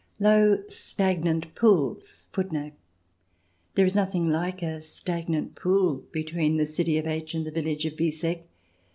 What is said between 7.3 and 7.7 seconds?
and the